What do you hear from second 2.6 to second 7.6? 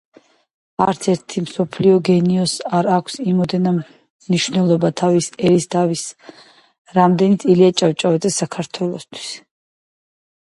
არ აქვს იმოდენა მნიშვნელობა თავისი ერისათვის, რამდენიც